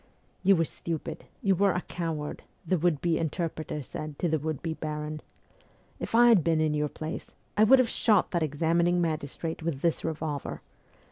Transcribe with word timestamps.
'You 0.43 0.55
were 0.55 0.65
stupid, 0.65 1.25
you 1.43 1.53
were 1.53 1.73
a 1.73 1.81
coward,' 1.81 2.41
the 2.65 2.79
would 2.79 3.01
be 3.01 3.19
inter 3.19 3.47
preter 3.49 3.83
said 3.83 4.17
to 4.17 4.27
the 4.27 4.39
would 4.39 4.63
be 4.63 4.73
baron.' 4.73 5.21
If 5.99 6.15
I 6.15 6.29
had 6.29 6.43
been 6.43 6.59
in 6.59 6.73
your 6.73 6.89
place, 6.89 7.35
I 7.55 7.65
would 7.65 7.77
have 7.77 7.87
shot 7.87 8.31
that 8.31 8.41
examining 8.41 8.99
magis 8.99 9.37
trate 9.37 9.61
with 9.61 9.81
this 9.81 10.03
revolver. 10.03 10.63